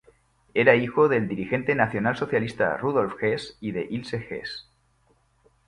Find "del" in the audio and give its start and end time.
1.09-1.27